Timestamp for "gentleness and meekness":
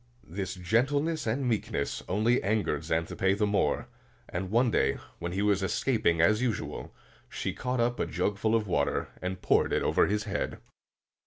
0.55-2.01